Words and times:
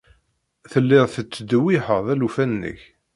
Telliḍ 0.71 1.05
tettdewwiḥeḍ 1.15 2.05
alufan-nnek. 2.13 2.81